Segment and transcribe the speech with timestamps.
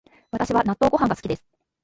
[0.31, 1.43] 私は納豆ご飯が好きです